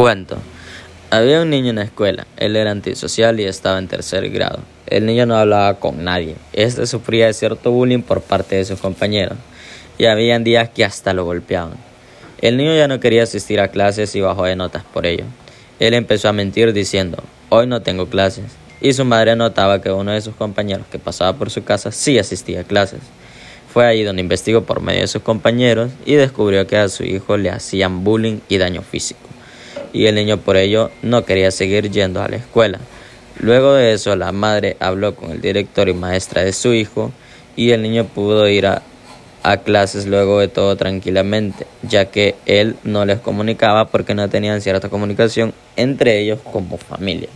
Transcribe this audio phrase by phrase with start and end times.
[0.00, 0.38] Cuento.
[1.10, 2.26] Había un niño en la escuela.
[2.38, 4.60] Él era antisocial y estaba en tercer grado.
[4.86, 6.36] El niño no hablaba con nadie.
[6.54, 9.36] Este sufría de cierto bullying por parte de sus compañeros.
[9.98, 11.74] Y habían días que hasta lo golpeaban.
[12.40, 15.24] El niño ya no quería asistir a clases y bajó de notas por ello.
[15.80, 18.46] Él empezó a mentir diciendo, hoy no tengo clases.
[18.80, 22.18] Y su madre notaba que uno de sus compañeros que pasaba por su casa sí
[22.18, 23.00] asistía a clases.
[23.70, 27.36] Fue ahí donde investigó por medio de sus compañeros y descubrió que a su hijo
[27.36, 29.29] le hacían bullying y daño físico
[29.92, 32.78] y el niño por ello no quería seguir yendo a la escuela.
[33.38, 37.10] Luego de eso la madre habló con el director y maestra de su hijo
[37.56, 38.82] y el niño pudo ir a,
[39.64, 44.90] clases luego de todo tranquilamente, ya que él no les comunicaba porque no tenían cierta
[44.90, 47.28] comunicación entre ellos como familia.